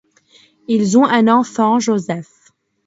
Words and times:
Ils 0.67 0.97
ont 0.97 1.05
un 1.05 1.27
enfant, 1.27 1.77
Joseph. 1.77 2.49